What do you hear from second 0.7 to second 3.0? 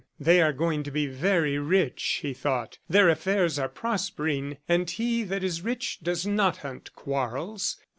to be very rich," he thought.